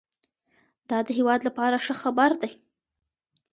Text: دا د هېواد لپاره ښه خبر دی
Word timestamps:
دا 0.89 0.97
د 1.07 1.09
هېواد 1.17 1.41
لپاره 1.47 1.77
ښه 1.85 1.93
خبر 2.01 2.31
دی 2.41 2.51